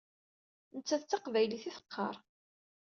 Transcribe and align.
Nettat 0.75 1.03
d 1.05 1.07
taqbaylit 1.09 1.63
i 1.69 1.71
teqqaṛ. 1.77 2.15